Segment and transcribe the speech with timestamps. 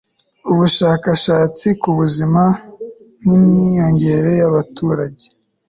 [0.51, 2.43] ubushakashatsi ku buzima
[3.25, 5.25] n'imyiyongerere y'abaturage